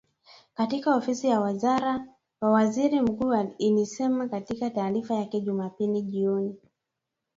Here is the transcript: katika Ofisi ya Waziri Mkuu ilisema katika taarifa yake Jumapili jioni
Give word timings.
katika 0.53 0.95
Ofisi 0.95 1.27
ya 1.27 1.57
Waziri 2.41 3.01
Mkuu 3.01 3.53
ilisema 3.57 4.27
katika 4.29 4.69
taarifa 4.69 5.13
yake 5.15 5.41
Jumapili 5.41 6.01
jioni 6.01 6.55